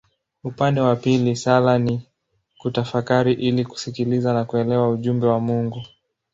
[0.43, 2.01] Upande wa pili sala ni
[2.57, 5.83] kutafakari ili kusikiliza na kuelewa ujumbe wa Mungu.